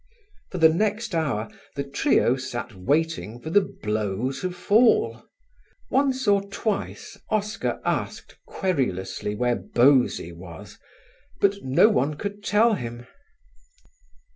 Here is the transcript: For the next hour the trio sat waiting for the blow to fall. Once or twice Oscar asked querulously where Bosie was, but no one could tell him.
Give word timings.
For 0.49 0.57
the 0.57 0.67
next 0.73 1.13
hour 1.13 1.47
the 1.75 1.83
trio 1.83 2.35
sat 2.35 2.73
waiting 2.73 3.39
for 3.39 3.51
the 3.51 3.61
blow 3.61 4.31
to 4.31 4.49
fall. 4.49 5.27
Once 5.91 6.27
or 6.27 6.41
twice 6.49 7.19
Oscar 7.29 7.79
asked 7.85 8.39
querulously 8.47 9.35
where 9.35 9.55
Bosie 9.57 10.31
was, 10.33 10.79
but 11.39 11.57
no 11.61 11.87
one 11.89 12.15
could 12.15 12.43
tell 12.43 12.73
him. 12.73 13.05